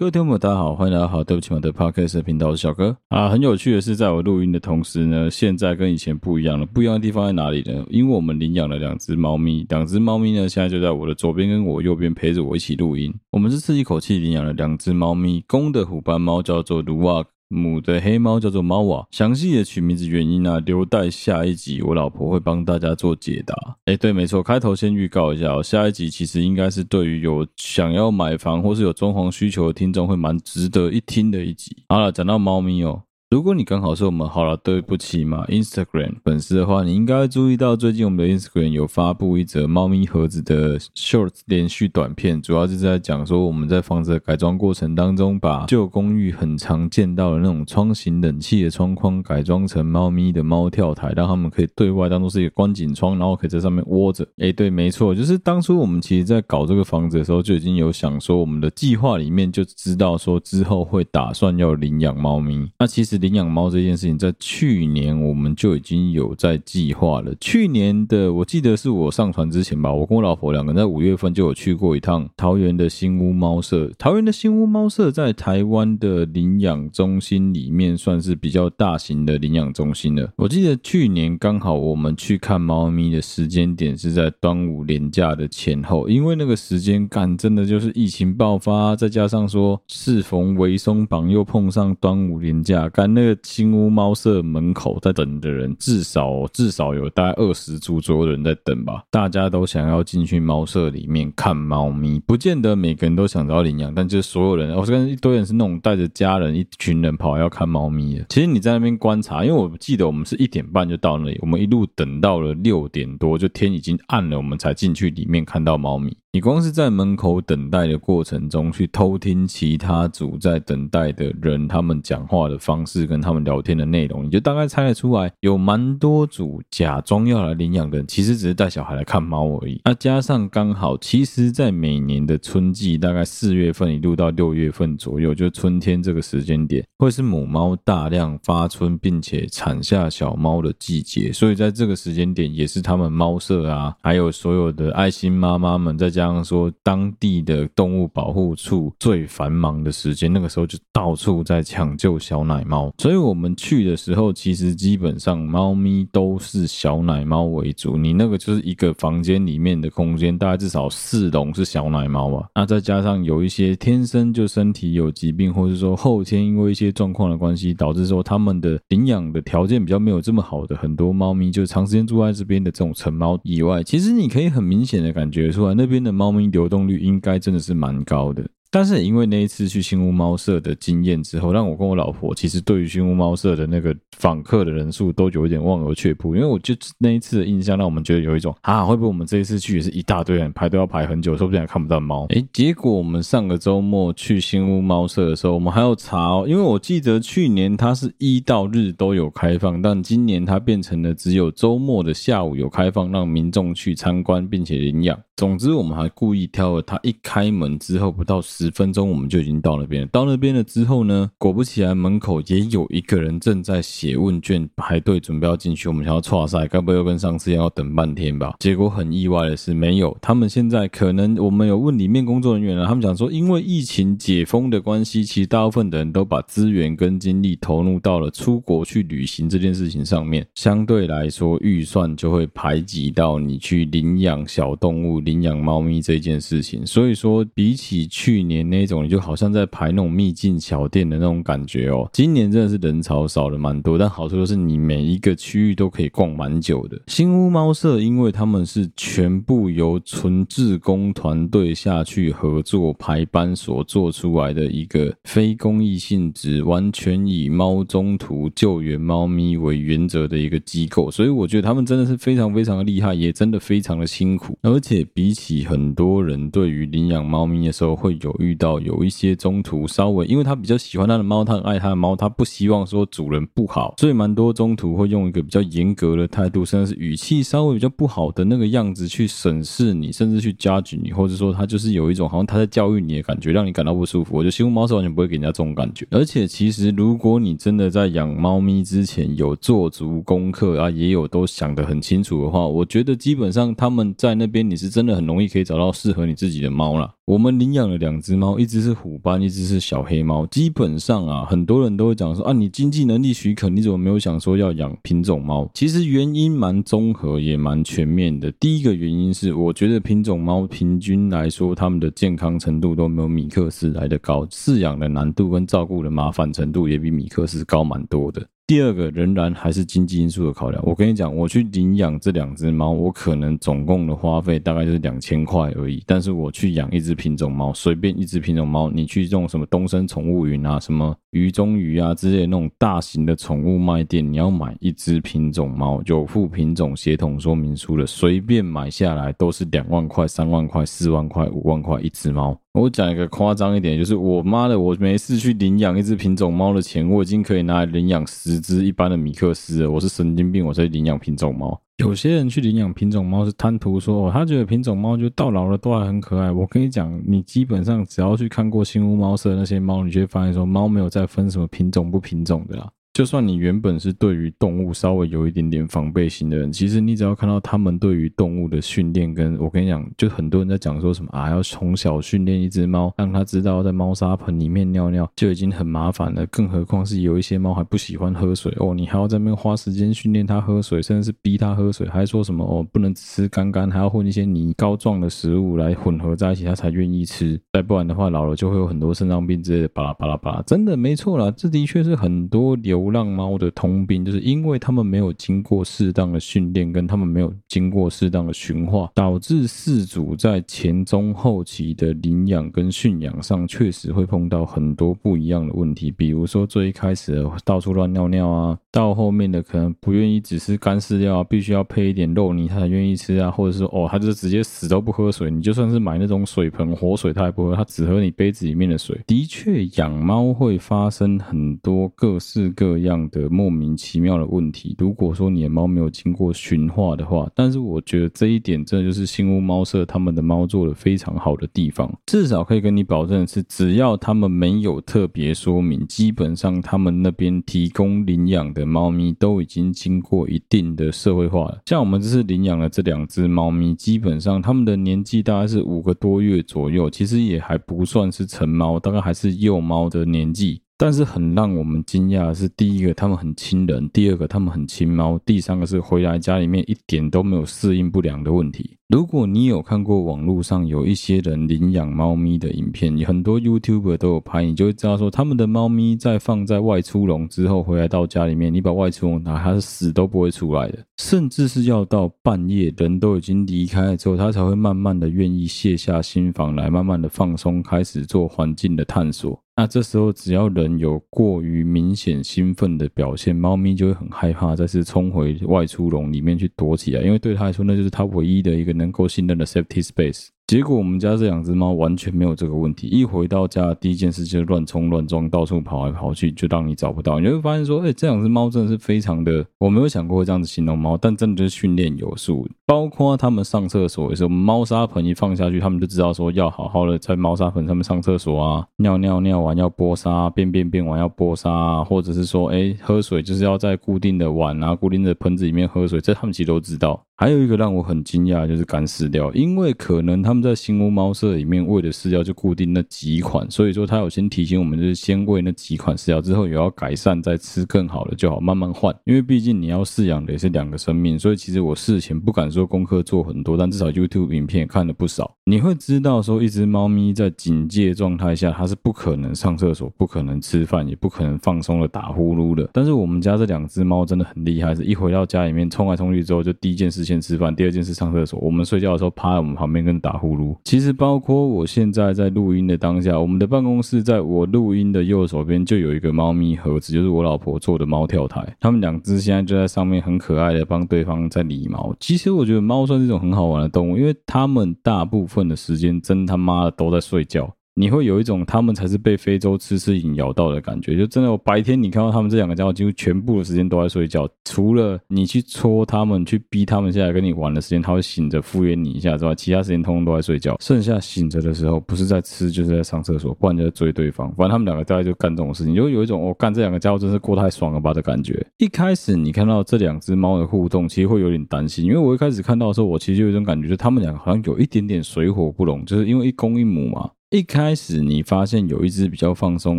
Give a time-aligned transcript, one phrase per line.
[0.00, 3.28] 各位听众朋友，大家好，欢迎大家好对不起我的 Podcast 频道，我是小哥啊。
[3.28, 6.64] 很有趣的是，在我录音的同时呢，现在跟以前不一样了。
[6.64, 7.84] 不一样的地方在哪里呢？
[7.90, 13.12] 因为我们领养了两只猫咪，两只猫咪呢，现在就在我的左边跟我右边陪着我一起录音。
[13.30, 17.22] 我们这次一口气领养了两只猫咪，公的虎斑猫叫做卢瓦。
[17.50, 23.54] 母的黑猫叫做猫娃，详细的取名字原因啊，留待下一集我老婆会帮大家做解答。
[23.86, 31.76] 哎，对，没错，开头先预告一下哦，下一集其实应该是对于有想要买房或是有装潢需求的听众会蛮值得一听的一集。
[31.88, 33.02] 好了，讲到猫咪哦。
[33.30, 54.26] 如果你刚好是我们好了对不起嘛 Instagram 粉丝的话，你应该注意到最近我们的 Instagram 有发布一则猫咪盒子的 short 连续短片，主要是在讲说我们在房子的改装过程当中，把旧公寓很常见到的那种窗型冷气的窗框改装成猫咪的猫跳台，让他们可以对外当做是一个观景窗，然后可以在上面窝着。
[54.38, 62.68] 哎，对，没错，就是当初我们其实在搞这个房子的时候，就已经有想说我们的计划里面就知道说之后会打算要领养猫咪。
[62.76, 63.19] 那其实。
[63.20, 67.34] 领养猫这件事情，在去年我们就已经有在计划了。
[67.40, 73.90] 去年的，我记得是我上船之前吧，我跟我老婆两个人在五月份就有去过一趟桃园的新屋猫舍。
[73.98, 80.32] 桃园的新屋猫舍在台湾的领养中心里面算是比较大型的领养中心了。
[80.36, 93.09] 我记得去年刚好我们去看猫咪的时间点是在端午连假的前后，因为那个时间干真的就是疫情爆发，再加上说适逢维松绑，又碰上端午连假干。
[93.10, 99.02] 那个新屋猫舍门口在等的人，至少至少有大概二十组左右的人在等吧。
[99.10, 108.24] 大家都想要进去猫舍里面看猫咪，不见得每个人都想着要领养，但就是所有人，我是跟一堆人是那种带着家人，一群人跑来要看猫咪的。
[108.28, 116.16] 其实你在那边观察，因为我记得我们是一点半就到那里，我们一路等到了六点多，就天已经暗了，我们才进去里面看到猫咪。
[116.32, 129.80] 你光是在门口等待的过程中，去偷听其他组在等待的人他们讲话的方式跟他们聊天的内容，你就大概猜得出来，有蛮多组假装要来领养的，其实只是带小孩来看猫而已。
[129.84, 141.32] 那加上刚好，其实，在每年的春季，大概四月份一路到六月份左右，就春天这个时间点，会是母猫大量发春并且产下小猫的季节。
[141.32, 146.19] 所以在这个时间点，也是他们猫舍啊，还有所有的爱心妈妈们在家。
[146.20, 152.92] 这样说，当地的动物保护处最繁忙的时间，那个时候就到处在抢救小奶猫。
[152.98, 157.96] 所以我们去的时候，其实基本上猫咪都是小奶猫为主。
[157.96, 162.50] 你那个就是一个房间里面的空间，大概至少四笼是小奶猫吧。
[162.54, 176.09] 那再加上有一些天生就身体有疾病，或者说后天因为一些状况的关系，导致说他们的领养的条件比较没有这么好的很多猫咪，就长时间住在这边的这种成猫以外，其实你可以很明显的感觉出来那边的。
[176.12, 178.46] 猫咪流动率应该真的是蛮高的。
[178.72, 192.26] 但是因为那一次去新屋猫舍的经验之后，让我跟我老婆其实对于新屋猫舍的那个访客的人数都有一点望而却步，因为我就那一次的印象让我们觉得有一种啊，会不会我们这一次去也是一大堆人排队要排很久，说不定还看不到猫？
[192.28, 205.18] 诶，结果我们上个周末去新屋猫舍的时候，我们还要查哦，因为我记得去年它是一到日都有开放，但今年它变成了只有周末的下午有开放，让民众去参观并且领养。
[205.40, 210.08] 总之，我们还故意挑了他一开门之后不到十分钟，我们就已经到那边了。
[210.08, 215.88] 到那边了之后呢，果不其然，门口也有一个人正在写问卷排队，准备要进去。
[215.88, 218.54] 我们想要剉赛，该不会又跟上次一样要等半天吧？
[218.58, 220.14] 结果很意外的是，没有。
[220.20, 235.18] 他们现在可能我们有问里面工作人员了，他们讲说，因为疫情解封的关系，其实大部分的人都把资源跟精力投入到了出国去旅行这件事情上面，相对来说预算就会排挤到你去领养小动物。
[235.30, 242.10] 领养猫咪这件事情，所以说比起去年那种，你就好像在排那种秘境小店的那种感觉哦。
[242.12, 247.00] 今年真的是人潮少了蛮多，但好处就是你每一个区域都可以逛蛮久的。
[247.06, 265.06] 新屋猫舍，因为他们是全部由纯志工团队下去合作排班所做出来的一个非公益性质、完全以猫中途救援猫咪为原则的一个机构，所以我觉得他们真的是非常非常的厉害，也真的非常的辛苦，而且。
[265.20, 284.38] 比起很多人对于领养猫咪的时候，会有遇到有一些中途稍微，因为他比较喜欢他的猫，他很爱他的猫，他不希望说主人不好，所以蛮多中途会用一个比较严格的态度，甚至是语气稍微比较不好的那个样子去审视你，甚至去夹紧你，或者说他就是有一种好像他在教育你的感觉，让你感到不舒服。
[284.38, 294.99] 我觉得新猫是完全不会给人家这种感觉，而且其实如果你真的在养猫咪之前有做足功课啊，也有都想得很清楚的话，我觉得基本上他们在那边你是真。
[295.00, 297.10] 真的很容易可以找到适合你自己的猫啦。
[297.24, 300.44] 我们领养了两只猫，一只是虎斑，一只是小黑猫。
[300.48, 305.70] 基本上啊，很多人都会讲说啊，你经济能力许可，你怎么没有想说要养品种猫？
[305.72, 308.52] 其实原因蛮综合，也蛮全面的。
[308.60, 318.46] 第一个原因是，我觉得品种猫平均来说，它们的健康程度都没有米克斯来得高，饲养的难度跟照顾的麻烦程度也比米克斯高蛮多的。
[318.70, 320.80] 第二个仍然还是经济因素的考量。
[320.86, 326.00] 我跟你讲，我去领养这两只猫，我可能总共的花费大概就是两千块而已。
[326.06, 342.58] 但是我去养一只品种猫，随便一只品种猫，你去用什么东森宠物云啊、什么鱼中鱼啊之类的那种大型的宠物卖店，你要买一只品种猫，有附品种血统说明书的，随便买下来都是两万块、三万块、四万块、五万块一只猫。
[342.72, 349.90] 我讲一个夸张一点，就是我妈的，我没事去领养一只品种猫的钱，我已经可以拿来领养十只一般的米克斯了。
[349.90, 351.80] 我是神经病，我才领养品种猫。
[352.00, 356.50] 有些人去领养品种猫是贪图说，哦，他觉得品种猫就到老了都还很可爱。
[356.50, 362.90] 我跟你讲，你基本上只要去看过新屋猫舍那些猫，你就会发现说，猫没有再分什么品种不品种的啦。
[363.20, 393.09] 就算你原本是对于动物稍微有一点点防备心的人，其实你只要看到他们对于动物的训练，跟我跟你讲，就很多人在讲说什么啊，要从小训练一只猫，让它知道在猫砂盆里面尿尿就已经很麻烦了，更何况是有一些猫还不喜欢喝水哦，你还要在那边花时间训练它喝水，甚至是逼它喝水，还说什么哦，不能吃干干，还要混一些泥膏状的食物来混合在一起，它才愿意吃，再不然的话，老了就会有很多肾脏病之类的，巴拉巴拉巴拉，真的没错啦，这的确是很多流。
[393.10, 406.12] 流浪猫的通病，就是因为他们没有经过适当的训练，跟他们没有经过适当的驯化，导致饲主在前中后期的领养跟驯养上，确实会碰到很多不一样的问题。
[406.12, 415.50] 比如说最一开始到处乱尿尿啊，到后面的可能不愿意只吃干饲料啊，必须要配一点肉泥，它才愿意吃啊，或者是哦，它就直接死都不喝水。
[415.50, 419.18] 你就算是买那种水盆活水，它也不喝，它只喝你杯子里面的水。
[419.26, 422.89] 的确，养猫会发生很多各式各。
[422.98, 441.80] 这样的莫名其妙的问题，如果说你的猫没有经过驯化的话，但是我觉得这一点真的就是新屋猫舍他们的猫做的非常好的地方，至少可以跟你保证的是，只要他们没有特别说明，基本上他们那边提供领养的猫咪都已经经过一定的社会化了。
[441.86, 450.82] 像我们这次领养的这两只猫咪，基本上他们的年纪大概是五个多月左右，其实也还不算是成猫，大概还是幼猫的年纪。
[451.02, 458.98] 但是很让我们惊讶的是，第一个他们很亲人，第二个他们很亲猫，第三个是回来家里面一点都没有适应不良的问题。
[459.08, 479.58] 如果你有看过网络上有一些人领养猫咪的影片，很多 YouTuber 都有拍，你就会知道说，他们的猫咪在放在外出笼之后，回来到家里面，你把外出笼打，它是死都不会出来的，甚至是要到半夜人都已经离开了之后，它才会慢慢的愿意卸下心防来，慢慢的放松，开始做环境的探索。
[479.80, 490.48] 那这时候，只要人有过于明显兴奋的表现，猫咪就会很害怕，再次冲回外出笼里面去躲起来，因为对它来说，那就是它唯一的一个能够信任的 safety space。
[490.66, 497.40] 结果我们家这两只猫完全没有这个问题，一回到家第一件事就是乱冲乱撞，到处跑来跑去，就让你找不到。
[497.40, 502.68] 你会发现说，哎，这两只猫真的是非常的，我没有想过会这样子形容猫，但真的就是训练有素。
[502.86, 517.20] 包括他们上厕所的时候，猫砂盆一放下去，他们就知道说要好好的在猫砂盆上面上厕所啊，尿尿尿完要拨沙，便便便完要拨沙，或者是说，哎，喝水就是要在固定的碗啊、固定的盆子里面喝水，这他们其实都知道。
[517.40, 529.10] 还有一个让我很惊讶，就是干饲料，因为可能他们在新屋猫舍里面喂的饲料就固定那几款，所以说他有先提醒我们，就是先喂那几款饲料，之后有要改善再吃更好的就好，慢慢换。
[529.24, 535.50] 因为毕竟你要饲养的也是两个生命，所以其实我事前不敢说功课做很多，但至少 YouTube 影片也看了不少。
[535.64, 542.90] 你会知道说，一只猫咪在警戒状态下，它是不可能上厕所，不可能吃饭，也不可能放松的打呼噜的。
[542.92, 548.58] 但是我们家这两只猫真的很厉害，是一回到家里面冲来冲去之后，就第一件事情先吃饭，第二件事上厕所。
[548.58, 550.76] 我们睡觉的时候趴在我们旁边跟打呼噜。
[550.82, 558.76] 其实包括我现在在录音的当下，我们的办公室在我录音的右手边就有一个猫咪盒子，就是我老婆做的猫跳台。
[558.80, 562.12] 他们两只现在就在上面很可爱的帮对方在理毛。
[562.18, 567.72] 其实我觉得猫算是一种很好玩的动物，因为它们大部分的时间真他妈的都在睡觉。
[568.00, 571.18] 你会有一种他们才是被非洲吃吃蚁咬到的感觉。
[571.18, 580.78] 就真的，白天你看到他们这两个家伙几乎全部的时间都在睡觉，除了你去戳他们、去逼他们下来跟你玩的时间，他会醒着敷衍你一下之外，其他时间通通都在睡觉。
[580.80, 584.48] 剩下醒着的时候，不是在吃就是在上厕所，不然就在追对方。
[584.56, 588.66] 反正他们两个大概就干这种事情，就有一种我干、这两个家伙真是过太爽了吧的感觉。
[588.78, 597.28] 一开始你看到这两只猫的互动，其实会有点担心，因为我一开始看到的时候，我其实就有一种感觉，就他们两个好像有一点点水火不容，就是因为一公一母嘛。
[597.50, 599.98] 一开始你发现有一只比较放松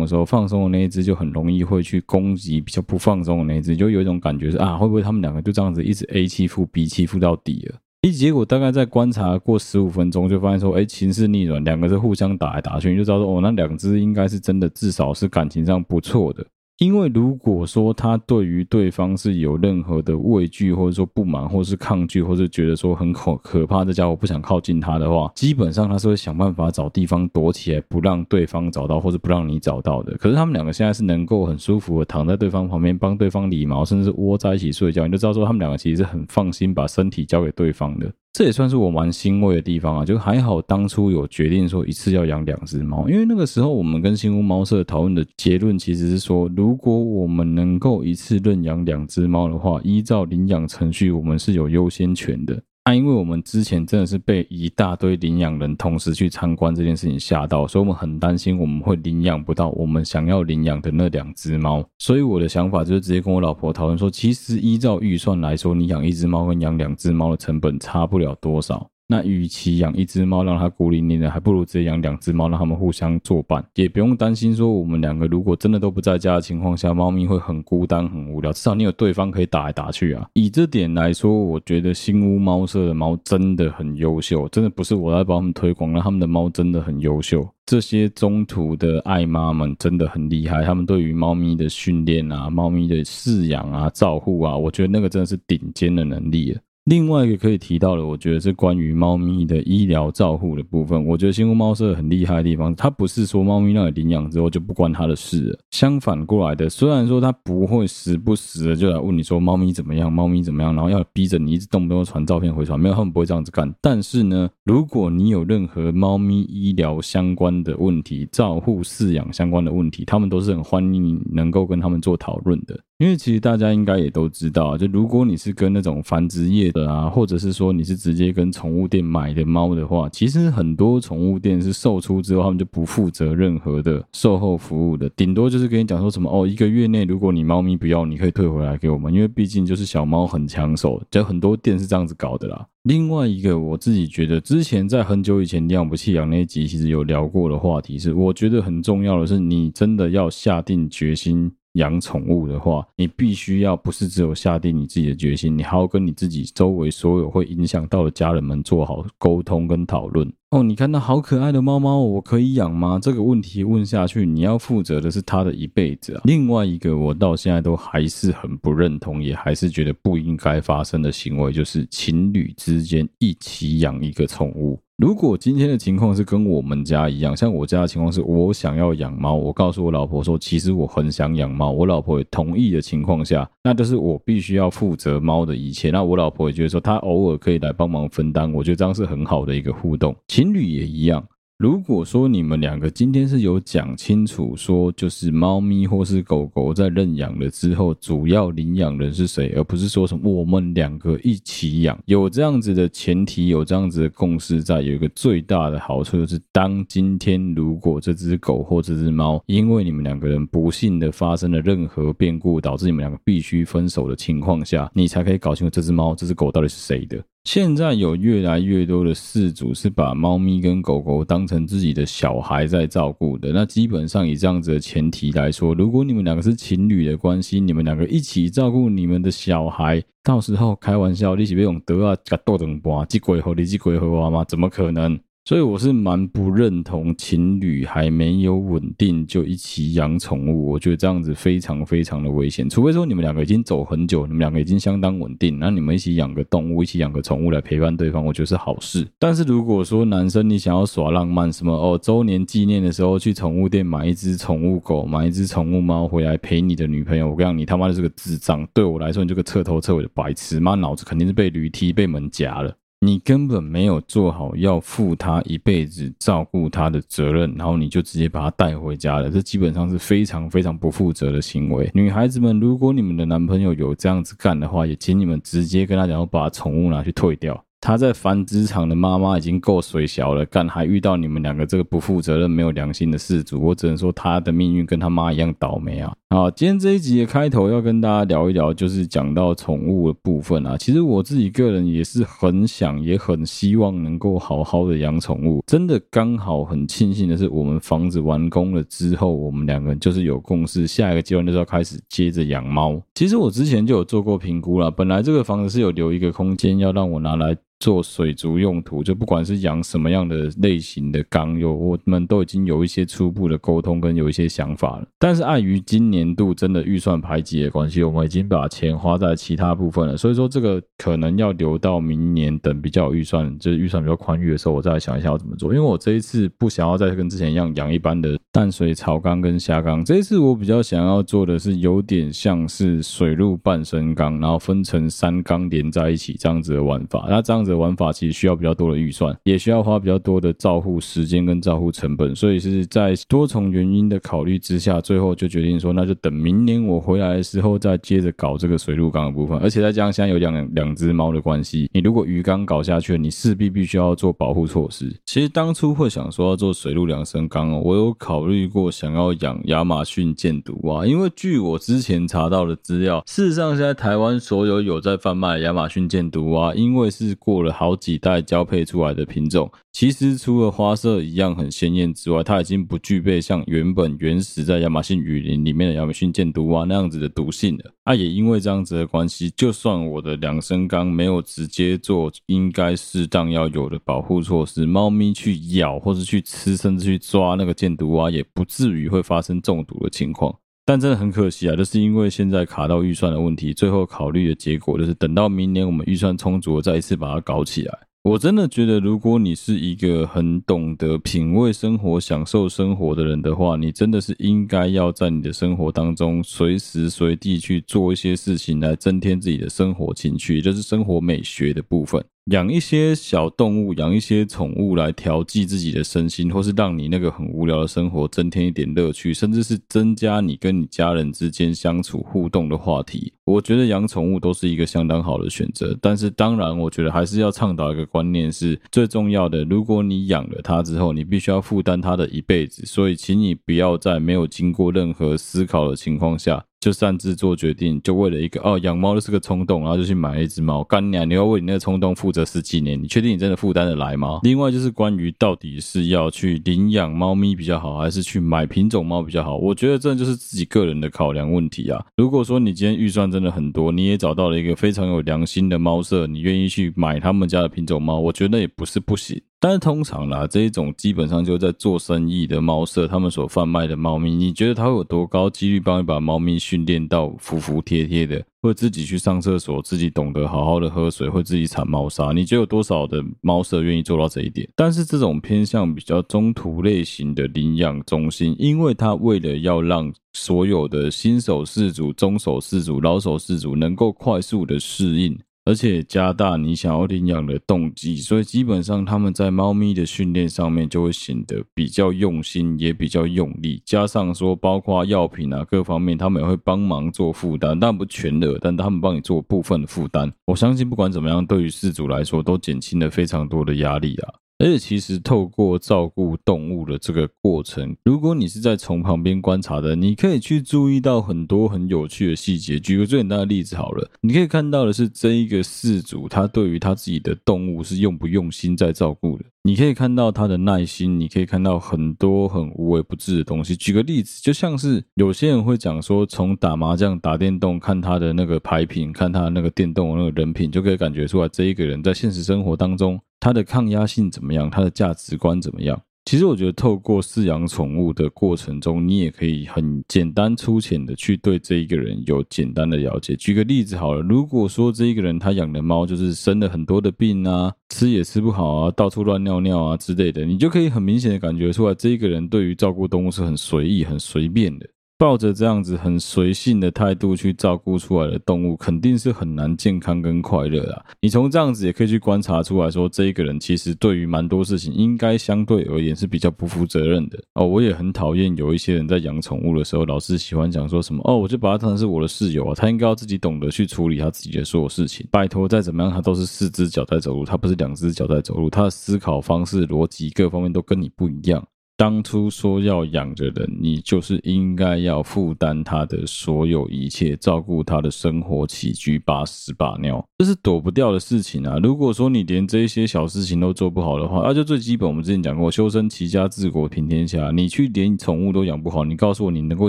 [0.00, 7.78] 的时候，放松的那一只就很容易会去攻击比较不放松的那一只，就有一种感觉是啊，会不会他们两个就这样子一直 A 欺负 B 欺负到底了？
[8.00, 16.46] 一结果大概在观察过十五分钟，就发现说，哎，情势逆转，两个是互相打来打去，你就知道说，哦，那两只应该是真的，至少是感情上不错的。
[16.82, 30.16] 因为如果说他对于对方是有任何的畏惧，或者说不满，或是抗拒，或是觉得说很可可怕，这家伙不想靠近他的话，基本上他是会想办法找地方躲起来，不让对方找到，或者不让你找到的。
[30.16, 38.12] 可是他们两个现在是能够很舒服的躺在对方旁边，帮对方理毛，甚至窝在一起睡觉，你就知道说他们两个其实是很放心把身体交给对方的。
[38.32, 52.58] 这也算是我蛮欣慰的地方啊，就还好当初有决定说一次要养两只猫，因为那个时候我们跟新屋猫舍讨论的结论其实是说，如果我们能够一次认养两只猫的话，依照领养程序，我们是有优先权的。
[52.84, 61.84] 那、因为我们之前真的是被一大堆领养人同时去参观这件事情吓到，所以我们很担心我们会领养不到我们想要领养的那两只猫。
[61.98, 68.91] 所以我的想法就是直接跟我老婆讨论说，其实依照预算来说，你养一只猫跟养两只猫的成本差不了多少。
[69.08, 78.52] 那与其养一只猫让它孤零零的，还不如直接养两只猫，让它们互相作伴，也不用担心说我们两个如果真的都不在家的情况下，猫咪会很孤单、很无聊。
[78.52, 80.26] 至少你有对方可以打来打去啊。
[80.32, 87.46] 以这点来说，我觉得新屋猫舍的猫真的很优秀，真的不是我在帮他们推广，那他们的猫真的很优秀。
[87.66, 96.60] 这些中途的爱妈们真的很厉害，他们对于猫咪的训练啊、猫咪的饲养啊、照护啊，我觉得那个真的是顶尖的能力了。
[96.84, 101.06] 另外一个可以提到的，我觉得是关于猫咪的医疗照护的部分。
[101.06, 105.58] 我觉得新屋猫舍很厉害的地方，它不是说猫咪让你领养之后就不关它的事了。
[105.70, 113.72] 相反过来的，虽然说它不会时不时的就来问你说猫咪怎么样，猫咪怎么样，然后要逼着你一直动不动传照片回传，没有，他们不会这样子干。
[113.80, 122.76] 但是呢，如果你有任何猫咪医疗相关的问题、照护饲养相关的问题，他们都是很欢迎你能够跟他们做讨论的。
[123.02, 142.64] 因为其实大家应该也都知道啊，就如果你是跟那种繁殖业的啊，或者是说你是直接跟宠物店买的猫的话，其实很多宠物店是售出之后，他们就不负责任何的售后服务的，顶多就是跟你讲说什么哦，一个月内如果你猫咪不要，你可以退回来给我们，因为毕竟就是小猫很抢手，就很多店是这样子搞的啦。
[142.84, 151.50] 另外一个我自己觉得，之前在很久以前养不弃养那一集，其实有聊过的话题是，我觉得很重要的是，你真的要下定决心。
[151.74, 160.30] 养宠物的话，你必须要不是只有下定你自己的决心，你还要跟你自己周围所有会影响到的家人们做好沟通跟讨论。
[160.50, 162.98] 哦，你看到好可爱的猫猫，我可以养吗？
[163.00, 166.20] 这个问题问下去，你要负责的是它的一辈子啊。
[166.24, 174.78] 另外一个，我到现在都还是很不认同，也还是觉得不应该发生的行为，就是情侣之间一起养一个宠物。
[175.02, 185.90] 如果今天的情况是跟我们家一样，像我家的情况是我想要养猫，我告诉我老婆说，其实我很想养猫，我老婆也同意的情况下，那就是我必须要负责猫的一切。
[185.90, 190.14] 那我老婆也觉得说，她偶尔可以来帮忙分担，我觉得这样是很好的一个互动。
[190.28, 191.24] 情侣也一样。
[191.62, 217.22] 如果说你们两个今天是有讲清楚，说就是猫咪或是狗狗在认养了之后，主要领养人是谁，而不是说什么我们两个一起养，有这样子的前提，有这样子的共识在，有一个最大的好处就是，当今天如果这只狗或这只猫，因为你们两个人不幸的发生了任何变故，导致你们两个必须分手的情况下，你才可以搞清楚这只猫、这只狗到底是谁的。
[217.44, 223.52] 现在有越来越多的饲主是把猫咪跟狗狗当成自己的小孩在照顾的。
[223.52, 234.44] 那基本上以这样子的前提来说，如果你们两个是情侣的关系，你们两个一起照顾你们的小孩，到时候开玩笑，你岂不用德啊，甲斗等波，几鬼猴你几鬼和吗？
[234.44, 235.18] 怎么可能？
[235.44, 242.70] 所以我是蛮不认同情侣还没有稳定就一起养宠物，我觉得这样子非常非常的危险。
[242.70, 249.04] 除非说你们两个已经走很久，你们两个已经相当稳定，那你们一起养个动物，一起养个宠物来陪伴对方，我觉得是好事。
[249.18, 258.64] 但是如果说男生你想要耍浪漫，什么哦周年纪念的时候去宠物店买一只宠物狗，买一只宠物猫回来陪你的女朋友，我跟你讲，你他妈就是个智障。
[258.72, 262.72] 对我来说，你这个彻头彻尾的白痴，妈脑子肯定是被驴踢被门夹了。
[263.04, 271.90] 你根本没有做好要负他一辈子照顾他的责任，然后你就直接把他带回家了，这基本上是非常非常不负责的行为。
[271.92, 277.60] 女孩子们，如果你们的男朋友有这样子干的话，也请你们直接跟他讲，要把宠物拿去退掉。
[277.82, 286.14] 他在繁殖场的妈妈已经够水小了，干还遇到你们两个这个不负责任、没有良心的事主，我只能说他的命运跟他妈一样倒霉啊！
[286.30, 290.76] 好，今天这一集的开头要跟大家聊一聊，就是讲到宠物的部分啊。
[290.78, 295.60] 其实我自己个人也是很想，也很希望能够好好的养宠物。
[295.66, 303.02] 真的刚好很庆幸的是，我们房子完工了之后，我们两个人就是有共识，下一个阶段就是要开始接着养猫。
[303.12, 307.56] 其实我之前就有做过评估了，本来这个房子是有留一个空间要让我拿来。
[307.82, 315.06] 做水族用途，就不管是养什么样的类型的缸，有我们都已经有一些初步的沟通跟有一些想法了。
[315.18, 320.16] 但是碍于今年度真的预算排挤的关系，我们已经把钱花在其他部分了。
[320.16, 325.74] 所以说这个可能要留到明年，等比较有预算，就是预算比较宽裕的时候，我再来想一下要怎么做。
[325.74, 337.26] 因为我这一次不想要再跟之前一样养一般的淡水草缸跟虾缸，这一次我比较想要做的是有点像是水陆半身缸，然后分成三缸连在一起这样子的玩法。
[337.28, 337.71] 那这样子。
[337.72, 349.58] 的玩法其实需要比较多的预算，也需要花比较多的照护时间跟照护成本，所以是在多重原因的考虑之下，最后就决定说，那就等明年我回来的时候再接着搞这个水陆缸的部分。
[349.58, 355.14] 而且再加上现在有两两只猫的关系，你如果鱼缸搞下去，你势必必须要做保护措施。
[355.24, 377.92] 其实当初会想说要做水陆两升缸哦，我有考虑过想要养亚马逊箭毒蛙，因为据我之前查到的资料，事实上现在台湾所有有在贩卖亚马逊箭毒蛙，因为是过了好几代交配出来的品种，其实除了花色一样很鲜艳之外，它已经不具备像原本原始在亚马逊雨林里面的亚马逊箭毒蛙那样子的毒性了。
[378.04, 390.52] 啊，也因为这样子的关系，就算我的两升缸没有直接做应该适当要有的保护措施，猫咪去咬或是去吃，甚至去抓那个箭毒蛙，也不至于会发生中毒的情况。
[390.84, 397.98] 但真的很可惜啊，就是因为现在卡到预算的问题，最后考虑的结果就是等到明年我们预算充足，再一次把它搞起来。
[398.24, 412.24] 我真的觉得，如果你是一个很懂得品味生活、享受生活的人的话，你真的是应该要在你的生活当中随时随地去做一些事情来增添自己的生活情趣，就是生活美学的部分。
[412.50, 423.32] 养一些小动物，养一些宠物来调剂自己的身心，或是让你那个很无聊的生活增添一点乐趣，甚至是增加你跟你家人之间相处互动的话题。
[423.44, 425.96] 我觉得养宠物都是一个相当好的选择。
[426.02, 429.62] 但是当然，我觉得还是要倡导一个观念是最重要的。
[429.62, 432.84] 如果你养了它之后，你必须要负担它的一辈子。
[432.84, 436.64] 所以，请你不要在没有经过任何思考的情况下。
[436.82, 440.82] 就擅自做决定，就为了一个哦，养猫就是个冲动，然后就去买了一只猫。
[440.82, 444.40] 干娘，你要为你那个冲动负责十几年，你确定你真的负担得来吗？
[444.42, 449.56] 另外就是关于到底是要去领养猫咪比较好，还是去买品种猫比较好？
[449.56, 452.04] 我觉得这就是自己个人的考量问题啊。
[452.16, 459.40] 如果说你今天预算真的很多，你也找到了一个非常有良心的猫舍，你愿意去买他们家的品种猫，我觉得也不是不行。
[459.62, 472.32] 但是通常啦，这一种基本上就在做生意的猫舍，他们所贩卖的猫咪，你觉得它有多高几率帮你把猫咪训练到服服帖帖的，会自己去上厕所，自己懂得好好的喝水，会自己铲猫砂？
[472.32, 474.68] 你觉得有多少的猫舍愿意做到这一点？
[474.74, 485.38] 但是这种偏向比较中途类型的领养中心，因为它为了要让所有的新手饲主、中手饲主、老手饲主能够快速的适应。
[485.64, 493.80] 而且加大你想要领养的动机，所以基本上他们在猫咪的训练上面就会显得比较用心，也比较用力。
[493.84, 500.32] 加上说，包括药品啊各方面，他们也会帮忙做负担，但不全的，但他们帮你做部分的负担。
[500.46, 504.41] 我相信不管怎么样，对于饲主来说都减轻了非常多的压力啊。
[504.62, 512.78] 而且其实透过照顾动物的这个过程，如果你是在从旁边观察的，你可以去注意到很多很有趣的细节。
[512.78, 519.44] 举个最简单的例子好了，你可以看到的是这一个饲主他对于他自己的动物是用不用心在照顾的。
[519.64, 523.76] 你可以看到他的耐心，你可以看到很多很无微不至的东西。
[523.76, 533.20] 举个例子，就像是有些人会讲说，从打麻将、打电动，看他的那个牌品，看他那个电动那个人品，就可以感觉出来这一个人在现实生活当中。
[533.38, 534.68] 他的抗压性怎么样？
[534.68, 536.02] 他的价值观怎么样？
[536.24, 543.34] 其实我觉得，透过饲养宠物的过程中，你也可以很简单粗浅的去对这一个人有简单的了解。
[543.34, 554.88] 举个例子好了，如果说这一个人他养的猫就是生了很多的病啊，吃也吃不好啊，到处乱尿尿啊之类的，你就可以很明显的感觉出来，这一个人对于照顾动物是很随意、很随便的。
[555.22, 561.04] 抱着这样子很随性的态度去照顾出来的动物，肯定是很难健康跟快乐啊。
[561.20, 567.64] 你从这样子也可以去观察出来说，这一个人其实对于蛮多事情，应该相对而言是比较不负责任的哦。
[567.64, 575.24] 我也很讨厌有一些人在养宠物的时候，老是喜欢讲说什么哦，我就把它当成是我的室友啊，他应该要自己懂得去处理他自己的所有事情。
[575.30, 581.64] 拜托，再怎么样，他都是四只脚在走路，他不是两只脚在走路，他的思考方式、逻辑各方面都跟你不一样。
[582.02, 591.78] 当初说要养的人，你就是应该要负担他的所有一切，照顾他的生活起居，把屎把尿，这是躲不掉的事情啊！
[591.80, 599.88] 如果说你连这些小事情都做不好的话，那、就最基本，我们之前讲过，修身齐家治国平天下，你去连宠物都养不好，你告诉我你能够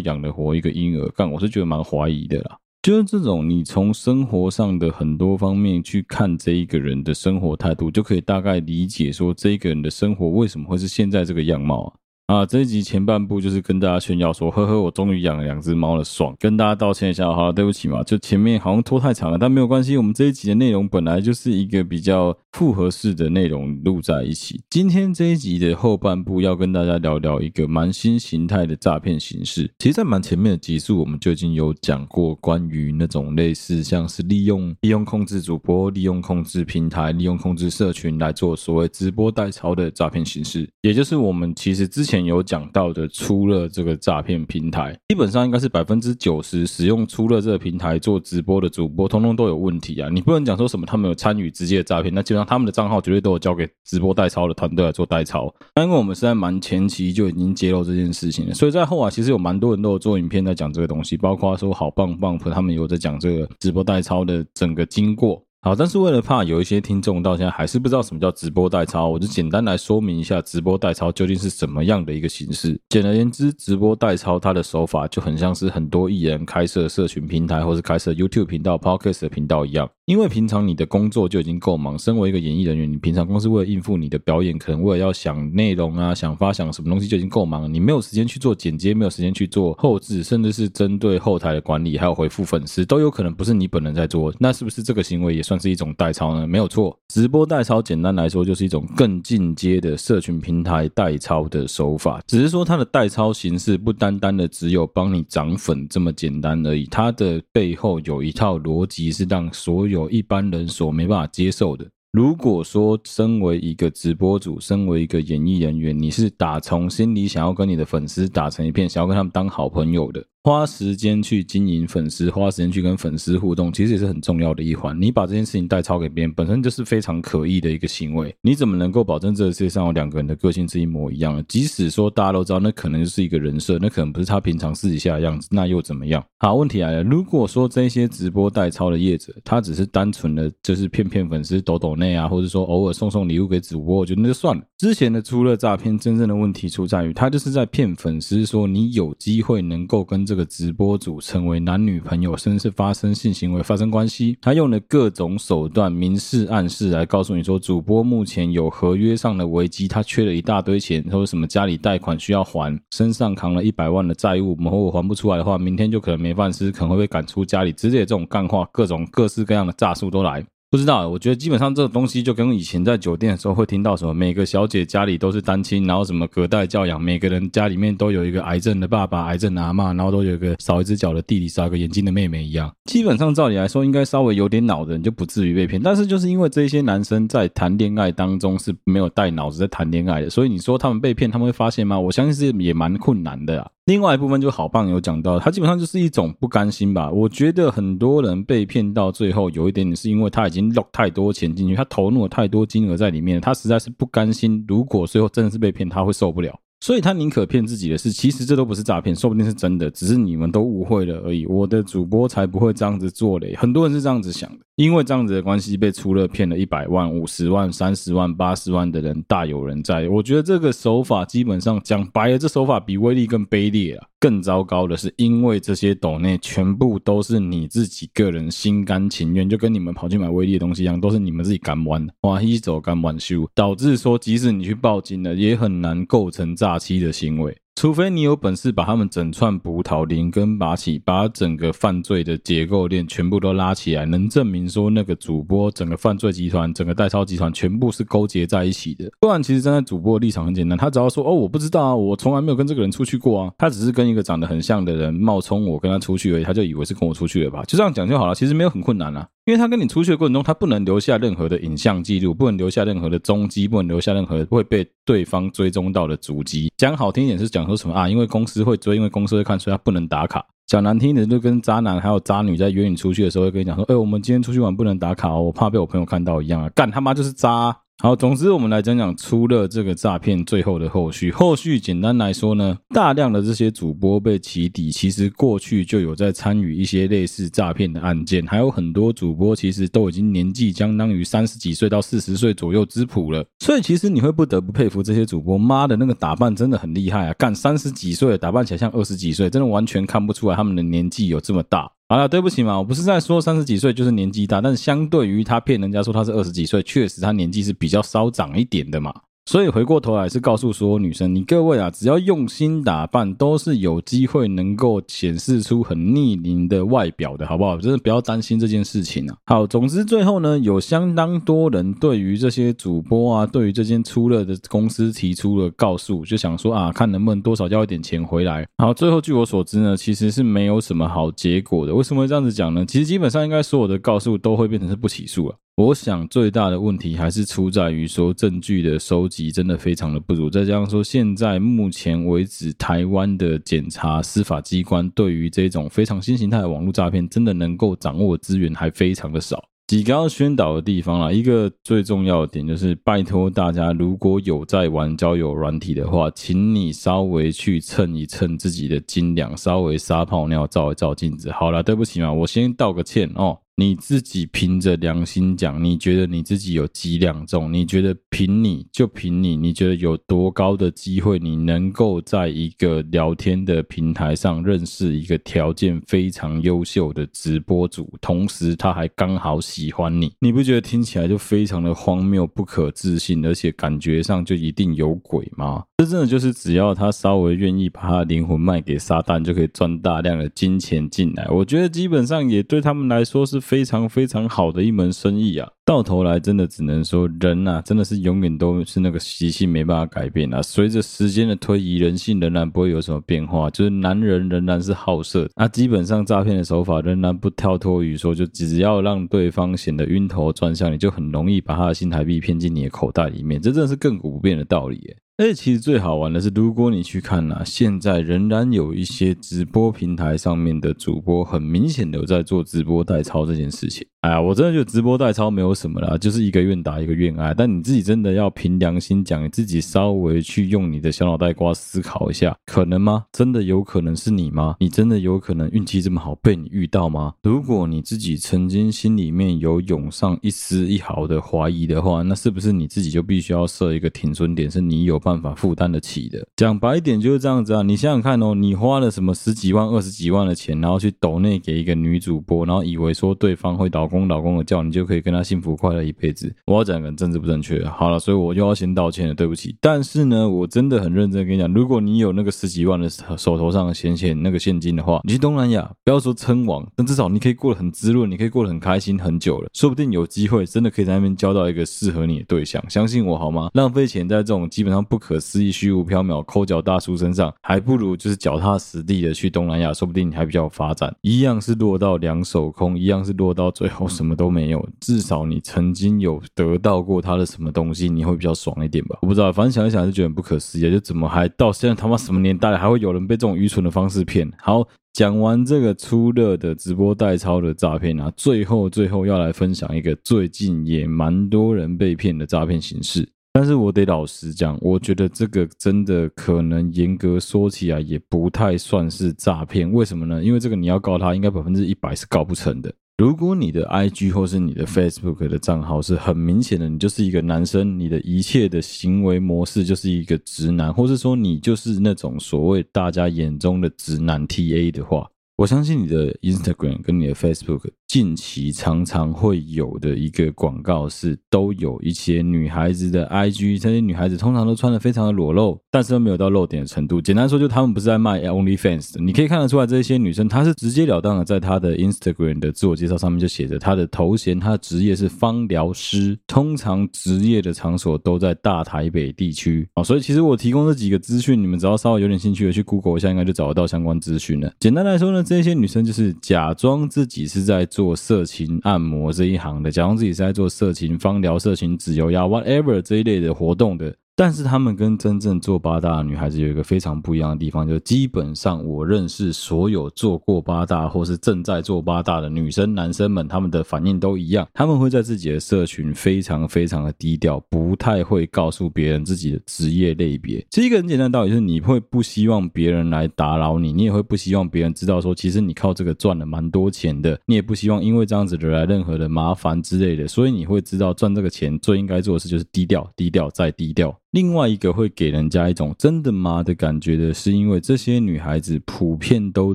[0.00, 1.08] 养得活一个婴儿？
[1.16, 2.58] 干，我是觉得蛮怀疑的啦。
[2.82, 11.94] 就是这种，你从生活上的很多方面去看这一个人的生活态度，就可以大概理解说这一个人的生活为什么会是现在这个样貌啊。
[12.26, 16.34] 啊，这一集前半部就是跟大家炫耀说，呵呵，我终于养了两只猫了，爽！
[16.38, 24.62] 跟大家道歉一下，好了，对不起嘛，就前面好像拖太长了，但没有关系，我们这一集的内容本来就是一个比较复合式的内容录在一起。
[24.70, 29.70] 今天这一集的后半部要跟大家聊聊一个蛮新形态的诈骗形式。
[29.80, 42.21] 其实，在蛮前面的集数，我们就已经有讲过关于那种类似像是利用利用控制主播、利用控制平台、利用控制社群来做所谓直播代操的诈骗形式，也就是我们其实之前。
[42.24, 50.08] 有讲到的出乐这个诈骗平台，基本上应该是百分之九十使用出乐这个平台做直播的主播，通通都有问题啊！
[50.08, 55.52] 你不能讲说什么他们有参与直接的诈骗，那基本上他们的账号绝对都有交给直播代操的团队来做代操。
[55.74, 65.42] 那因为我们是在蛮前期就已经揭露这件事情了，所以在后啊其实有蛮多人都有做影片在讲这个东西，包括说好棒棒他们有在讲这个直播代操的整个经过。
[65.64, 72.76] 好，但是为了怕有一些听众到现在还是不知道什么叫直播代操，我就简单来说明一下直播代操究竟是什么样的一个形式。
[72.88, 79.88] 简而言之，直播代操它的手法就很像是很多艺人开设社群平台或是开设 YouTube 频道、Podcast 的频道一样。
[80.06, 94.34] 因为平常你的工作就已经够忙，身为一个演艺人员，你平常光是为了应付你的表演，可能为了要想内容啊、想发想什么东西就已经够忙了，你没有时间去做剪接，没有时间去做后置，甚至是针对后台的管理，还有回复粉丝，都有可能不是你本人在做。
[94.40, 96.46] 那是不是这个行为也算算是一种代抄呢？
[96.46, 111.86] 没有错，直播代抄简单来说就是一种更进阶的社群平台代抄的手法，只是说它的代抄形式不单单的只有帮你涨粉这么简单而已，它的背后有一套逻辑是让所有一般人所没办法接受的。
[112.12, 120.24] 如果说身为一个直播主，身为一个演艺人员，你是打从心里想要跟你的粉丝打成一片，想要跟他们当好朋友的。
[120.44, 125.00] 花时间去经营粉丝，花时间去跟粉丝互动，其实也是很重要的一环。
[125.00, 128.34] 你把这件事情代抄给别人，本身就是非常可疑的一个行为。
[128.42, 131.42] 你怎么能够保证这个世界上有两个人的个性是一模一样的？
[131.44, 136.20] 即使说大家都知道，那可能就是一个人设，那可能不是他平常私底下的样子，那又怎么样？
[136.40, 144.64] 好，问题来了，如果说这些直播代抄的业者，他只是单纯的就是骗骗粉丝、抖抖内啊，或者说偶尔送送礼物给主播，我觉得那就算了。
[144.76, 154.34] 之前的出了诈骗，真正的问题出在于，他就是在骗粉丝说你有机会能够跟这个直播主成为男女朋友，甚至是发生性行为、发生关系。
[154.40, 170.42] 他用了各种手段，明示暗示来告诉你说，主播目前有合约上的危机，他缺了一大堆钱，他说什么家里贷款需要还，身上扛了一百万的债务，如果还不出来的话，明天就可能没饭吃，可能会被赶出家里之类的这种干话，各种各式各样的诈术都来。
[170.72, 182.74] 不知道，我觉得基本上这个东西就跟以前在酒店的时候会听到什么，每个小姐家里都是单亲，然后什么隔代教养，每个人家里面都有一个癌症的爸爸、癌症的阿妈，然后都有一个少一只脚的弟弟、少一个眼睛的妹妹一样。
[182.86, 185.78] 基本上照理来说，应该稍微有点脑的人就不至于被骗。
[185.78, 192.00] 但是就是因为这些男生在谈恋爱当中是没有带脑子在谈恋爱的，所以你说他们被骗，他们会发现吗？
[192.00, 193.70] 我相信是也蛮困难的啊。
[193.92, 197.10] 另外一部分就好棒有讲到，他基本上就是一种不甘心吧。
[197.10, 204.64] 我觉得很多人被骗到最后，有一点点是因为他已经落太多钱进去，他投入了太多金额在里面，他实在是不甘心。
[204.66, 206.58] 如果最后真的是被骗，他会受不了。
[206.80, 211.44] 所以他宁可骗自己的事，其实这都不是诈骗，说不定是真的，只是你们都误会了而已。
[211.44, 220.08] 我的主播才不会这样子做嘞，很多人是这样子想的，因为这样子的关系被出了骗了一百万、五十万、三十万、八十万的人大有人在。
[220.08, 224.06] 我觉得这个手法基本上讲白了，这手法比威力更卑劣啊！
[224.18, 237.54] 更糟糕的是，因为这些抖内全部都是你自己个人心甘情愿，就跟你们跑去买威力的东西一样，都是你们自己敢玩的，哇，一走敢玩修，导致说即使你去报警了，也很难构成诈欺的行为。
[237.74, 249.10] 除非你有本事把他们整串葡萄连根拔起，把整个犯罪的结构链全部都拉起来，能证明说那个主播整个犯罪集团、整个代操集团全部是勾结在一起的。
[249.18, 257.64] 不然，其实站在主播的立场很简单，他只要说：“哦，我不知道啊，我从来没有跟这个人出去过啊。”他只是跟一个长得很像的人冒充我跟他出去而已，他就以为是跟我出去了吧？
[257.66, 258.34] 就这样讲就好了。
[258.34, 266.72] 其实没有很困难啊，因为他跟你出去的过程中，他不能留下任何的影像记录，不能留下任何的踪迹，不能留下任何会被对方追踪到的足迹。
[266.76, 268.08] 讲好听一点是讲说什么啊？
[268.08, 270.46] 因为公司会追，因为公司会看，所以他不能打卡。
[270.68, 277.76] 讲难听一点，就跟渣男还有渣女在约你出去的时候，会跟你讲说：“哎，我们今天出去玩不能打卡哦，我怕被我朋友看到一样啊。”干他妈就是渣。
[277.98, 281.30] 好，总之我们来讲讲出了这个诈骗最后的后续。
[281.30, 293.44] 后续简单来说呢，大量的这些主播被起底，其实过去就有在参与一些类似诈骗的案件，还有很多主播其实都已经年纪相当于三十几岁到四十岁左右之谱了。
[293.60, 297.34] 所以其实你会不得不佩服这些主播，妈的那个打扮真的很厉害啊！
[297.34, 301.88] 干三十几岁打扮起来像二十几岁，真的完全看不出来他们的年纪有这么大。
[302.12, 309.14] 好了，对不起嘛，我不是在说三十几岁就是年纪大，但是相对于他骗人家说他是二十几岁，确实他年纪是比较稍长一点的嘛。
[309.44, 317.76] 所以回过头来是告诉所有女生，你各位啊，只要用心打扮，都是有机会能够显示出很逆龄的外表的，好不好？
[317.76, 319.36] 真的不要担心这件事情啊。
[319.46, 328.64] 好，总之最后呢，有相当多人对于这些主播啊，对于这间出了的公司提出了告诉，就想说啊，看能不能多少交一点钱回来。
[328.78, 331.92] 好，最后据我所知呢，其实是没有什么好结果的。
[331.92, 332.86] 为什么会这样子讲呢？
[332.86, 335.56] 其实基本上应该所有的告诉都会变成是不起诉了。
[335.76, 349.64] 我想最大的问题还是出在于说证据的收集真的非常的不足，再加上说现在目前为止台湾的检察司法机关对于这种非常新形态的网络诈骗，真的能够掌握的资源还非常的少。
[349.86, 361.50] 几个要宣导的地方啦，一个最重要的点就是拜托大家，如果有在玩交友软体的话，请你稍微去称一称自己的斤两，稍微撒泡尿照一照镜子。
[361.50, 363.58] 好了，对不起嘛，我先道个歉哦。
[363.74, 367.72] 你自己凭着良心讲，你觉得你自己有几两重？
[367.72, 385.82] 你觉得凭你就凭你，你觉得有多高的机会，你能够在一个聊天的平台上认识一个条件非常优秀的直播主，同时他还刚好喜欢你，你不觉得听起来就非常的荒谬、不可置信，而且感觉上就一定有鬼吗？
[385.96, 391.48] 这真的就是只要他稍微愿意把他灵魂卖给撒旦，就可以赚大量的金钱进来。
[391.48, 393.61] 我觉得基本上也对他们来说是。
[393.62, 395.70] 非常非常好的一门生意啊！
[395.84, 400.60] 到头来真的只能说人呐，真的是永远都是那个习性没办法改变啊。
[400.60, 405.48] 随着时间的推移，人性仍然不会有什么变化，就是男人仍然是好色。
[405.56, 413.60] 那基本上诈骗的手法仍然不跳脱于说，就只要让对方显得晕头转向，你就很容易把他的新台币骗进你的口袋里面。
[413.60, 415.14] 这真的是亘古不变的道理。
[415.42, 424.06] 而且其实最好玩的是，如果你去看呐、现在仍然有一些直播平台上面的主播，很明显的在做直播代操这件事情。
[424.20, 427.52] 哎呀，我真的觉得直播代操没有什么啦，就是一个愿打一个愿挨。
[427.52, 433.24] 但你自己真的要凭良心讲，你自己稍微去用你的小脑袋瓜思考一下，可能吗？
[433.32, 434.76] 真的有可能是你吗？
[434.78, 437.34] 你真的有可能运气这么好被你遇到吗？
[437.42, 446.46] 如果你自己曾经心里面有涌上一丝一毫的怀疑的话，那是不是你自己就必须要设一个停损点，是你有办办法负担得起的？
[446.56, 447.82] 讲白一点就是这样子啊！
[447.82, 454.12] 你想想看哦，你花了什么十几万、二十几万的钱，然后去抖内给一个女主播，然后以为说对方会老。
[454.12, 456.54] 公老公的叫你就可以跟她幸福快乐一辈子。
[456.66, 459.74] 我要讲个政治不正确，好了，所以我又要先道歉了，对不起。
[459.80, 472.84] 但是呢，我真的很认真跟你讲，如果你有那个十几万的手头上的闲钱，那个现金的话，你去东南亚，不要说称王，但至少你可以过得很滋润，你可以过得很开心很久了，说不定有机会真的可以在那边交到一个适合你的对象。
[472.90, 473.70] 相信我好吗？
[473.72, 481.14] 浪费钱在这种基本上不可思议、虚无缥缈、抠脚大叔身上，还不如就是脚踏实地的去东南亚，说不定你还比较有发展。
[481.20, 484.08] 一样是落到两手空，一样是落到最后。
[484.08, 489.18] 什么都没有，至少你曾经有得到过他的什么东西，你会比较爽一点吧？
[489.20, 494.50] 我不知道，反正想一想就觉得不可思议，就怎么还到现在他妈什么年代了，还会有人被这种愚蠢的方式骗？
[494.56, 503.28] 好，讲完这个出热的直播代操的诈骗啊，最后最后要来分享一个最近也蛮多人被骗的诈骗形式。
[503.54, 509.92] 但是我得老实讲，我觉得这个真的可能严格说起来也不太算是诈骗。
[509.92, 510.42] 为什么呢？
[510.42, 512.90] 因为这个你要告他，应该百分之一百是告不成的。
[513.18, 525.28] 如果你的 IG 或是你的 Facebook 的账号是很明显的，你就是一个男生，你的一切的行为模式就是一个直男，或是说你就是那种所谓大家眼中的直男 TA 的话。
[525.62, 537.20] 我相信你的 Instagram 跟你的 Facebook 近期常常会有的一个广告是，都有一些女孩子的 IG，这些女孩子通常都穿得非常的裸露，但是都没有到露点的程度。
[537.20, 539.22] 简单说，就她们不是在卖 OnlyFans 的。
[539.22, 549.88] 你可以看得出来，这些女生她是直截了当的，在她的 Instagram 的自我介绍上面就写着她的头衔，她的职业是芳疗师，通常职业的场所都在大台北地区。
[549.94, 554.70] 哦，所以其实我提供这几个资讯，你们只要稍微有点兴趣的去 Google 一下，应该就找得到相关资讯了。
[554.80, 564.14] 简单来说呢，那些女生就是假装自己是在做色情按摩这一行的，假装自己是在做色情芳疗、色情指油呀、whatever 这一类的活动的。
[564.34, 580.64] 但是他们跟真正做八大的女孩子有一个非常不一样的地方，就是基本上我认识所有做过八大或是正在做八大的女生、男生们，他们的反应都一样，他们会在自己的社群非常非常的低调，不太会告诉别人自己的职业类别。
[580.70, 594.16] 其实一个很简单的道理就是，你会不希望别人来打扰你，你也会不希望别人知道说，其实你靠这个赚了蛮多钱的，你也不希望因为这样子惹来任何的麻烦之类的，所以你会知道赚这个钱最应该做的事就是低调、低调再低调。
[594.32, 599.74] 另外一个会给人家一种真的吗的感觉的是，因为这些女孩子普遍都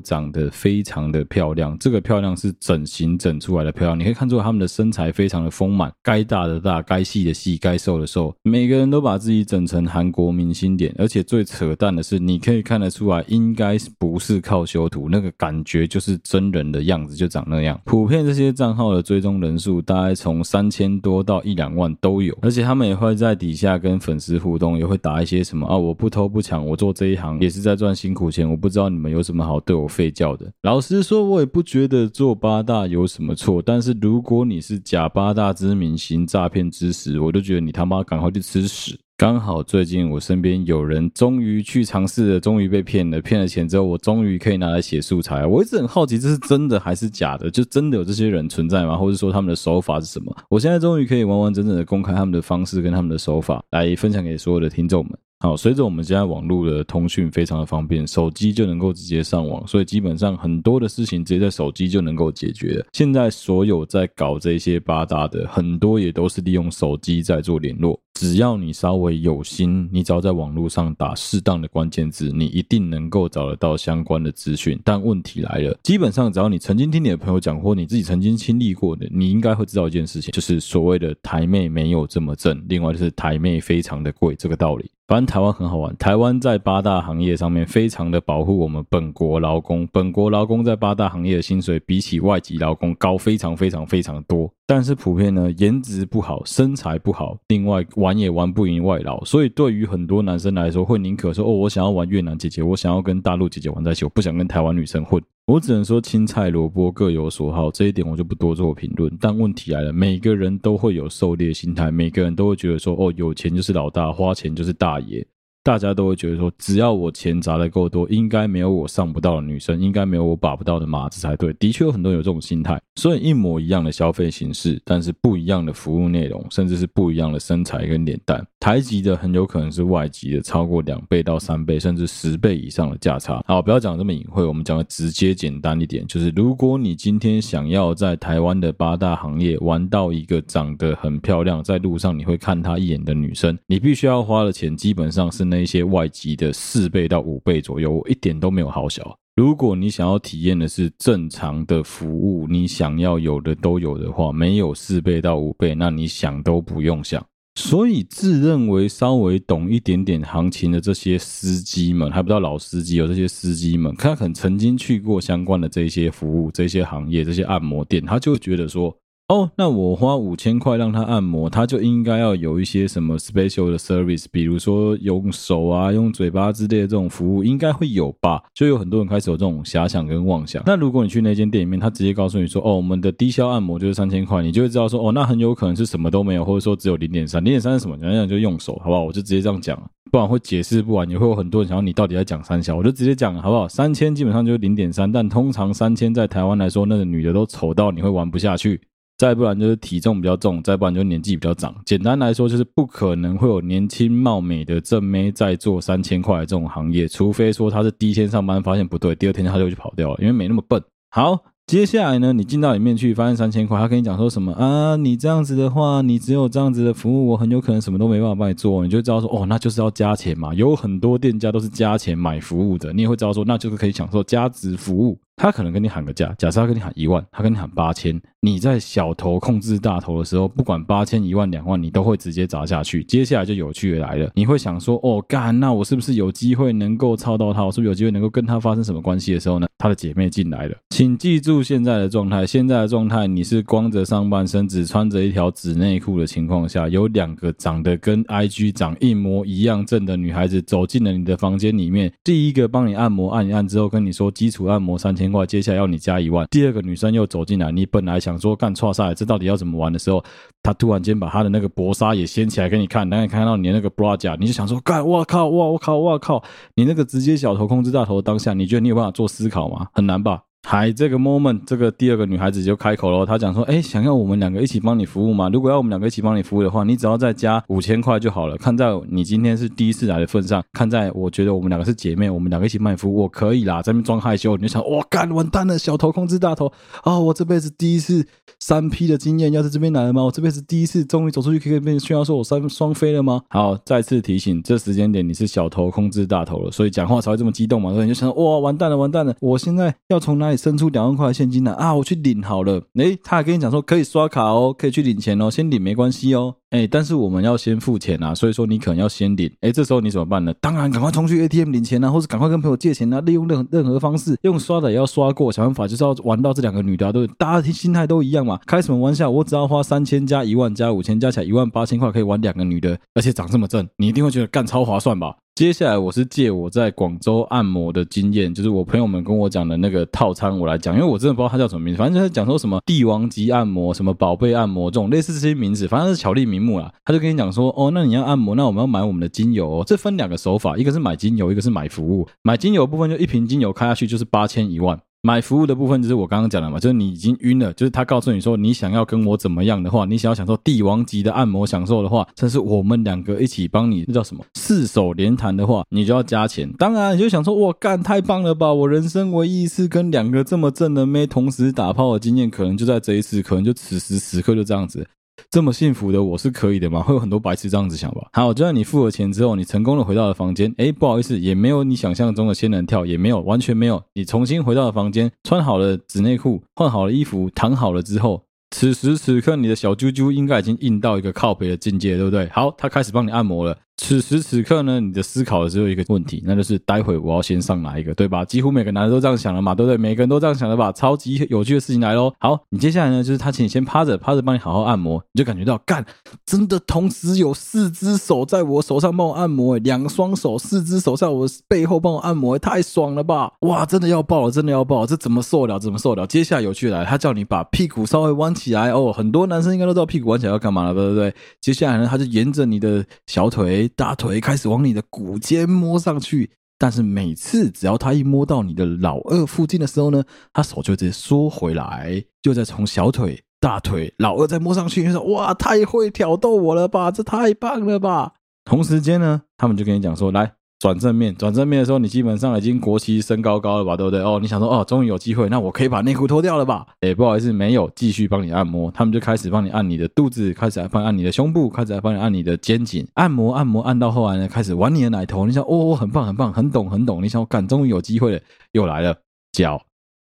[0.00, 3.96] 长得非常的漂亮，这个漂亮是整形整出来的漂亮。
[3.96, 8.34] 你可以看出她们的身材非常的丰满，该大的大，该细的细，该瘦的瘦。
[8.42, 17.80] 每个人都把自己整成韩国明星脸，而且最扯淡的是，你可以看得出来，应该不是靠修图，那个感觉就是真人的样子，就长那样。
[17.84, 28.48] 普遍这些账号的追踪人数大概从三千多到一两万都有，而且他们也会在底下跟粉丝互动，也会打一些什么啊，我不偷不抢，我做这一行也是在赚辛苦钱。
[28.48, 30.50] 我不知道你们有什么好对我吠叫的。
[30.62, 33.60] 老实说，我也不觉得做八大有什么错。
[33.60, 38.98] 但是如果你是假八大之名行诈骗之实，我就觉得你他妈赶快去吃屎。
[39.18, 45.44] 刚好最近我身边有人终于去尝试了，终于被骗了，骗了钱之后，我终于可以拿来写素材。
[45.44, 47.50] 我一直很好奇，这是真的还是假的？
[47.50, 48.96] 就真的有这些人存在吗？
[48.96, 50.32] 或者说他们的手法是什么？
[50.48, 55.18] 我现在终于可以完完整整的公开他们的方式跟他们的手法，来分享给所有的听众们。
[55.40, 62.86] 好，随着我们现在网络的通讯非常的方便，手机就能够直接上网，所以基本上很多的事情直接在手机就能够解决了。
[62.92, 68.00] 现在所有在搞这些八大的，很多也都是利用手机在做联络。
[68.18, 74.76] 只要你稍微有心，你只要在网络上打适当的关键字，你一定能够找得到相关的资讯。
[74.82, 84.90] 但问题来了，基本上只要你曾经听你的朋友讲过，你自己曾经经历过的，你应该会知道一件事情，就是所谓的台妹没有这么正，另外就是台妹非常的贵这个道理。
[85.06, 94.52] 反正台湾很好玩，台湾在八大行业上面非常的保护我们本国劳工，本国劳工在八大行业的薪水比起外籍劳工高非常非常非常多。
[94.70, 105.22] 但是普遍呢，颜值不好，身材不好，另外玩也玩不赢外劳，所以对于很多男生来说，会宁可说哦，我想要玩越南姐姐，我想要跟大陆姐姐玩在一起，我不想跟台湾女生混。
[105.46, 109.10] 我只能说青菜萝卜各有所好，这一点我就不多做评论。
[109.18, 115.26] 但问题来了，每个人都会有狩猎心态，每个人都会觉得说哦，有钱就是老大，花钱就是大爷。
[115.68, 121.52] 大家都会觉得说，只要我钱砸的够多，应该没有我上不到的女生，应该没有我把不到的马子才对。
[121.60, 133.44] 的确有很多人有这种心态，所以一模一样的消费形式，但是不一样的服务内容，甚至是不一样的身材跟脸蛋，台籍的很有可能是外籍的超过两倍到三倍，甚至十倍以上的价差。
[133.46, 145.58] 好，不要讲这么隐晦，我们讲的直接简单一点，就是如果你今天想要在台湾的八大行业玩到一个长得很漂亮，在路上你会看她一眼的女生，你必须要花的钱基本上是那。
[145.58, 149.18] 那些外籍的四倍到五倍左右，我一点都没有好小。
[149.34, 157.20] 如果你想要体验的是正常的服务，你想要有的都有的话，没有四倍到五倍，那你想都不用想。
[157.58, 168.96] 所以自认为稍微懂一点点行情的这些司机们，还不知道老司机有这些司机们，他可能曾经去过相关的这些服务、这些行业、这些按摩店，他就觉得说。
[169.28, 178.42] 哦，那我花五千块让他按摩，他就应该要有一些什么 special 的 service，比如说用手啊、用嘴巴之类的这种服务，应该会有吧？
[178.54, 180.62] 就有很多人开始有这种遐想跟妄想。
[180.64, 187.44] 那如果你去那间店里面，他直接告诉你说：“哦，我们的低消按摩就是三千块”，你就会知道说：“哦，那很有可能是什么都没有，或者说只有零点三。
[187.44, 187.98] 零点三是什么？
[187.98, 189.04] 讲讲就用手，好不好？
[189.04, 189.78] 我就直接这样讲，
[190.10, 193.68] 不然会解释不完，也会有很多人想要你到底在讲三小，我就直接讲，好不好？
[193.68, 198.80] 三千基本上就是零点三，但通常三千在台湾来说，那个女的都丑到你会玩不下去。
[199.18, 201.74] 再不然就是体重比较重，再不然就年纪比较长。
[201.84, 210.80] 简单来说，就是不可能会有年轻貌美的正妹在做三千块这种行业，除非说他是第一天上班发现不对，第二天他就去跑掉了，因为没那么笨。
[211.10, 214.94] 好，接下来呢，你进到里面去发现三千块，他跟你讲说什么啊？
[214.94, 220.54] 你这样子的话，你只有这样子的服务，我很有可能什么都没办法帮你做，你就知道说哦，那就是要加钱嘛。
[220.54, 225.18] 有很多店家都是加钱买服务的，你也会知道说，那就是可以享受加值服务。
[225.38, 233.04] 他可能跟你喊个价，假设他跟你喊一万，他跟你喊八千，你在小头控制大头的时候，不管八千、一万、两万，你都会直接砸下去。
[233.04, 237.64] 接下来就有趣的来了，你会想说，哦，干，那我是不是有机会能够操到他？
[237.64, 239.68] 我是不是有机会能够跟他发生什么关系的时候呢？
[239.78, 256.46] 他的姐妹进来了，请记住现在的状态，现在的状态，你是光着上半身，只穿着一条纸内裤的情况下，有两个长得跟 IG 长一模一样正的女孩子走进了你的房间里面，第一个帮你按摩，按一按之后跟你说基础按摩三千块，接下来要你加一万。
[256.50, 260.22] 第二个女生又走进来，你本来想说干错赛，这到底要怎么玩的时候，
[260.62, 266.42] 她突然间把她的那个薄纱也掀起来给你看，然后看到你的那个 bra 甲，你就想说干，我靠，哇，我靠，我靠，
[266.74, 269.86] 你那个直接小头控制大头当下，你觉得你有办法做思考吗？
[269.92, 270.40] 很难吧？
[270.70, 275.48] 还，这个 moment，这个第二个女孩子就开口了，她讲说：“哎，想要我们两个一起帮你服务吗？
[275.50, 278.54] 如果要我们两个一起帮你服务的话，你只要再加五千块就好了。
[278.58, 283.80] 看在你今天是第一次来的份上，看在我觉得我们两个是姐妹，我们两个一起帮你服务，我可以啦。
[283.80, 286.70] 在那边装害羞，你就想，哇，干，完蛋了，小头控制大头
[287.02, 288.26] 啊、我这辈子第一次
[288.60, 290.22] 三 P 的经验要在这边来了吗？
[290.22, 293.40] 我这辈子第一次终于走出去可以跟别人炫耀说我三双飞了吗？
[293.48, 297.90] 好，再次提醒，这时间点你是小头控制大头了，所以讲话才会这么激动嘛。
[297.94, 301.32] 所以你就想，哇，完蛋了，完蛋了，我现在要从哪里生出两万块？
[301.32, 301.72] 现金来？
[301.72, 302.82] 啊，我去领好了。
[302.96, 306.56] 诶，他还跟你讲说可以刷卡哦，可以去领钱哦，先领没关系哦。
[306.70, 309.50] 诶，但是我们要先付钱啊，所以说你可能要先领。
[309.62, 310.52] 诶，这时候你怎么办呢？
[310.60, 318.58] 当然，赶快冲去 ATM 领钱啊，或者赶快跟朋友借钱啊，利用任任何方式，用刷的也要刷过，想办法就是要玩到这两个女的啊，对，大家心态都一样嘛。
[318.66, 319.30] 开什么玩笑？
[319.30, 325.34] 我只要花三千加一万加五千加起来一万八千块，可以玩两个女的，而且长这么正，你一定会觉得干超划算吧？
[325.58, 336.94] 接下来我是借我在广州按摩的经验，就是我朋友们跟我讲的那个套餐，我来讲，因为我真的不知道它叫什么名字，反正就是讲说什么帝王级按摩、什么宝贝按摩这种类似这些名字，反正是巧立名目啦。
[337.04, 339.84] 他就跟你讲说，哦，那你要按摩，那我们要买我们的精油哦。
[339.84, 342.28] 这分两个手法，一个是买精油，一个是买服务。
[342.42, 345.00] 买精油的部分就一瓶精油开下去就是八千一万。
[345.22, 354.44] 买服务的部分就是我刚刚讲的嘛，就是你已经晕了，就是他告诉你说你想要跟我怎么样的话，你想要享受帝王级的按摩享受的话，这是我们两个一起帮你，那叫什么？
[354.54, 356.72] 四手连弹的话，你就要加钱。
[356.78, 358.72] 当然，你就想说，哇，干太棒了吧！
[358.72, 365.04] 我人生唯一一次跟两个这么正的妹同时打炮的经验，可能就在这一次，可能就此时此刻就这样子。
[365.50, 367.00] 这么幸福的我是可以的吗？
[367.00, 368.28] 会有很多白痴这样子想吧。
[368.32, 370.72] 好，就算你付了钱之后，你成功的回到了房间。
[370.78, 374.02] 哎，不好意思，也没有你想象中的仙人跳，也没有，完全没有。
[374.14, 382.48] 你重新回到了房间，穿好了纸内裤，换好了衣服，躺好了之后，此时此刻你的小啾啾应该已经硬到一个靠北的境界，对不对？
[382.48, 383.76] 好，他开始帮你按摩了。
[384.00, 388.44] 此时此刻呢，你的思考只有一个问题，那就是待会我要先上哪一个，对吧？
[388.44, 389.96] 几乎每个男的都这样想了嘛，对不对？
[389.96, 390.92] 每个人都这样想的吧？
[390.92, 392.32] 超级有趣的事情来喽！
[392.38, 396.06] 好，你接下来呢，就是他请你先趴着，趴着帮你好好按摩，你就感觉到干，
[396.46, 403.52] 真的同时有四只手在我手上帮我按摩，两双手，四只手在我背后帮我按摩，太爽了吧！
[403.62, 405.80] 哇，真的要爆了，真的要爆了，这怎么受得了？
[405.80, 406.26] 怎么受得了？
[406.26, 411.34] 接下来有趣来，他叫你把屁股稍微弯起来哦，很多男生应该都知道屁股弯起来要干嘛了，对不对？
[411.60, 414.68] 接下来呢，他就沿着你的小腿、大腿开始。
[414.68, 420.22] 往你的骨尖摸上去，但是每次只要他一摸到你的老二附近的时候呢，
[420.52, 428.34] 他手就直接缩回来，就再从小腿、大腿、老二再摸上去，就说：“哇，太会挑逗我了吧，这太棒了吧！”
[428.64, 434.20] 同时间呢，他们就跟你讲说：“来。”转正面，转正面的时候，你基本上已经国旗升高高了吧，对不对？
[434.20, 436.86] 哦，你想说，哦，终于有机会，那我可以把内裤脱掉了吧？
[437.00, 438.88] 诶，不好意思，没有，继续帮你按摩。
[438.92, 445.46] 他们就开始帮你按你的肚子，开始来帮你按你的胸部，开始来帮你按你的肩颈，按摩按摩按到后来呢，开始玩你的奶头。
[445.46, 447.20] 你想，哦，很棒很棒，很懂很懂。
[447.20, 449.16] 你想，我干，终于有机会了，又来了，
[449.50, 449.82] 脚、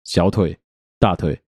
[0.03, 0.57] 小腿、
[0.99, 1.39] 大腿，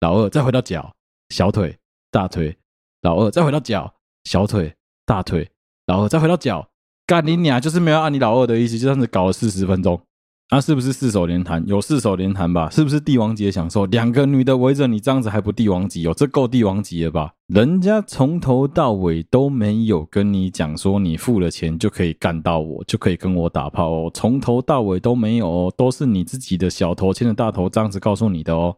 [0.00, 0.92] 老二，再回到脚、
[1.30, 1.74] 小腿、
[2.10, 2.54] 大腿，
[3.00, 3.94] 老二，再回到脚、
[4.24, 4.74] 小腿、
[5.06, 5.48] 大腿，
[5.86, 6.69] 老二，再回到脚。
[7.10, 10.00] 干你娘，就是没有按你老二的意思，就这样子搞了四十分钟，
[10.48, 11.60] 那、啊、是不是四手连弹？
[11.66, 12.70] 有四手连弹吧？
[12.70, 13.84] 是不是帝王级的享受？
[13.86, 16.14] 两个女的围着你这样子还不帝王级哦？
[16.16, 17.32] 这够帝王级了吧？
[17.48, 28.76] 人家从头到尾都没有跟你讲说你付了钱就可以干到我，就可以跟我打炮哦，从头到尾都没有哦，都是你自己的小头牵着大头这样子告诉你的哦。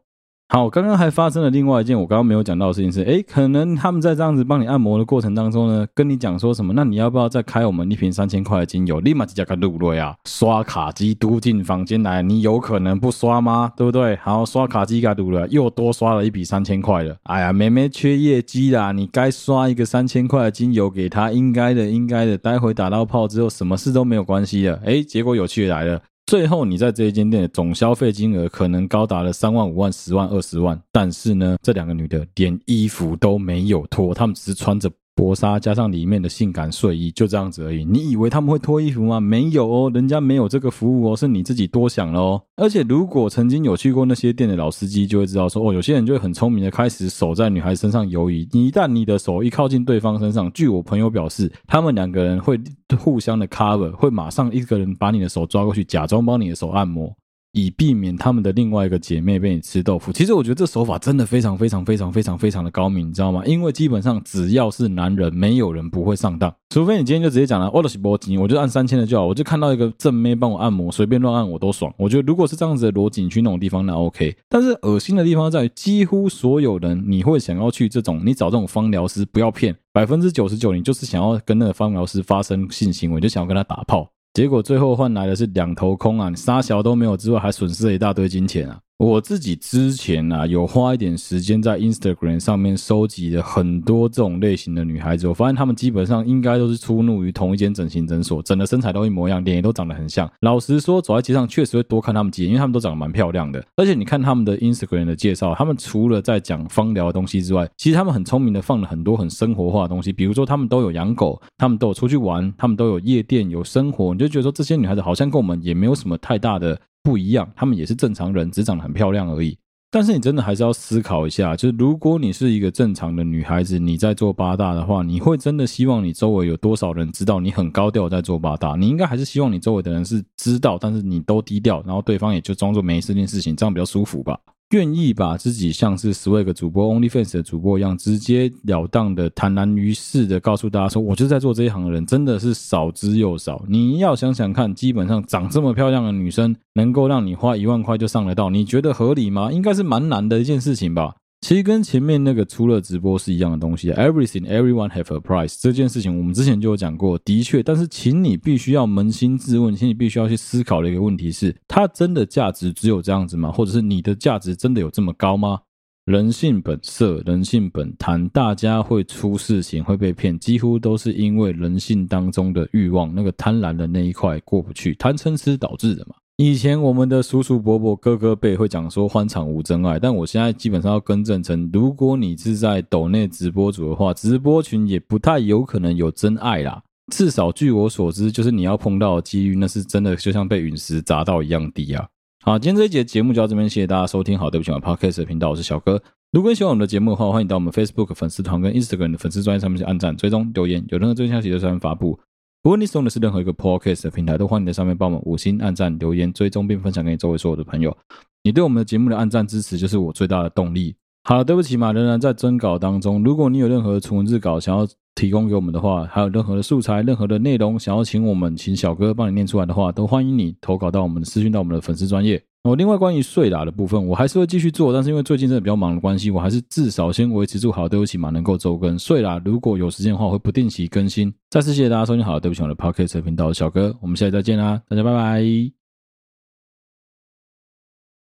[0.55, 6.74] 好，刚刚还发生了另外一件我刚刚没有讲到的事情是，诶，可能他们在这样子帮你按摩的过程当中呢，跟你讲说什么？
[6.74, 9.00] 那你要不要再开我们一瓶三千块的精油？
[9.00, 13.72] 立马就叫个录瑞啊，刷卡机嘟进房间来，你有可能不刷吗？
[13.74, 14.14] 对不对？
[14.16, 17.16] 好，刷卡机给录了，又多刷了一笔三千块了。
[17.22, 22.36] 哎呀，妹妹缺业绩啦，你该刷一个三千块的精油给她，应该的，应该的。
[22.36, 24.74] 待会打到炮之后，什么事都没有关系的。
[24.84, 26.03] 诶，结果有趣来了。
[26.26, 37.84] 最后，你在这一间店的总消费金额可能高达了三万、五万、十万、二十万，但是呢，这两个女的连衣服都没有脱，她们只是穿着薄纱加上里面的性感睡衣，就这样子而已。
[37.84, 39.20] 你以为他们会脱衣服吗？
[39.20, 42.42] 没有哦，人家没有这个服务哦，是你自己多想了哦。
[42.56, 48.48] 而且如果曾经有去过那些店的老司机，就会知道说，哦，有些人就会很聪明的开始手在女孩身上游移。
[48.52, 52.58] 你一旦你的手一靠近对方身上，据我朋友表示，他们两个人会
[52.98, 57.14] 互相的 cover，会马上一个人把你的手抓过去，假装帮你的手按摩。
[57.53, 60.11] 以避免他们的另外一个姐妹被你吃豆腐。
[60.12, 63.42] 其实我觉得这手法真的非常非常非常非常非常的高明，你知道吗？
[63.44, 66.53] 因为基本上只要是男人，没有人不会上当。
[66.70, 69.26] 除非你今天就直接讲了，我就是没钱，我就按三千的就好。
[69.26, 71.92] 我就看到一个正妹帮我按摩，随便乱按我都爽。
[71.98, 74.34] 我觉得如果是这样子的逻辑，你去那种地方那 OK。
[74.48, 84.09] 但是恶心的地方在于，几乎所有人你会想要去这种，你找这种芳疗师，不要骗，百分之九十九你就是想要跟那个芳疗师发生性行为，就想要跟他打炮。
[84.35, 86.30] 结果最后换来的是两头空啊！
[86.30, 88.80] 你杀小都没有之外，还损失了一大堆金钱啊！
[89.03, 100.30] 我自己之前啊，有花一点时间在 Instagram 上面收集了很多这种类型的女孩子，我发现她们基本上应该都是出入于同一间整形诊所，整的身材都一模一样，脸也都长得很像。
[100.42, 103.61] 老实说，走在街上确实会多看她们几眼，因为她们都长得蛮漂亮的。
[103.74, 116.78] 而且你看她们的 Instagram 的介绍，她们除了在讲芳疗的东西之外，其实她们很聪明的放了很多很生活化的东西，比如说她们都有养狗，她们都有出去玩，她们都有夜店有生活，你就觉得说这些女孩子好像跟我们也没有什么太大的。
[117.03, 119.59] 不一样，他们也是正常人，只长得很漂亮而已。
[119.90, 128.74] 但是你真的还是要思考一下，就是如果你是一个正常的女孩子，你在做八大的话，你会真的希望你周围有多少人知道你很高调在做八大？
[128.74, 134.38] 你应该还是希望你周围的人是知道，但是你都低调，然后对方也就装作没这件事情，这样比较舒服吧。
[134.72, 149.52] 愿意把自己像是 Swag 主播、OnlyFans 的主播一样，直截了当的、坦然于世的告诉大家说：“我就是在做这一行的人，真的是少之又少。”你要想想看，基本上长这么漂亮的女生，能够让你花一万块就上得到，你觉得合理吗？
[149.52, 151.14] 应该是蛮难的一件事情吧。
[151.43, 157.61] 其实跟前面那个除了直播是一样的东西，Everything, everyone have a price 这件事情，我们之前就有讲过，的确。
[157.61, 163.51] 但是，请你必须要扪心自问，请你必须要去思考的一个问题是：它真的价值只有这样子吗？
[163.51, 165.59] 或者是你的价值真的有这么高吗？
[166.05, 176.14] 人性本色，人性本贪，大家会出事情，会被骗，几乎都是因为人性当中的欲望，那个贪婪的那一块过不去，贪嗔痴导致的嘛。
[176.37, 186.83] 以前我们的叔叔伯伯哥哥辈会讲说欢场无真爱，但我现在基本上要更正成，如果你是在抖内直播主的话，直播群也不太有可能有真爱啦。
[187.12, 192.09] 至少据我所知，就是你要碰到的几率，那是真的就像被陨石砸到一样低啊。
[192.43, 194.39] 好，今天这一节节目就到这边，谢谢大家收听。
[194.39, 196.03] 好，对不起，我 Podcast 的频道我是小哥。
[196.33, 202.18] 如果你喜欢我们的节目的话，欢迎到我们 Facebook 粉丝团跟 Instagram 的粉丝专页上面去按赞、追踪、留言，有任何最新消息都在上发布。
[202.64, 207.96] 如果你使用的是任何一个 Podcast 的平台，都欢迎在上面帮我们五星按赞、留言、追踪，并分享给你周围所有的朋友。
[208.44, 210.94] 你对我们的节目的按赞支持，就是我最大的动力。
[211.24, 213.20] 好了，对不起嘛，仍然在征稿当中。
[213.24, 214.86] 如果你有任何的纯文字稿想要
[215.16, 229.42] 提供给我们的话，还有任何的素材、任何的内容想要请我们请小哥帮你念出来的话，都欢迎你投稿到我们的私讯到我们的粉丝专业哦，另外关于税啦的部分，我还是会继续做，但是因为最近真的比较忙的关系，我还是至少先维持住好，对不起嘛，能够周更税啦。
[229.44, 231.34] 如果有时间的话，我会不定期更新。
[231.50, 235.82] 再次谢谢大家收听好，对不起我的 Podcast 频道，小哥，我们下期再见啦，大家拜拜。